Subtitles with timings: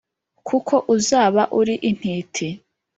[0.47, 2.47] kuko uzaba uri intiti